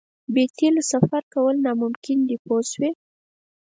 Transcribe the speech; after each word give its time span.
بې 0.33 0.43
تیلو 0.57 0.81
سفر 0.91 1.21
کول 1.33 1.55
ناممکن 1.65 2.17
دي 2.27 2.37
پوه 2.45 2.61
شوې!. 2.71 2.91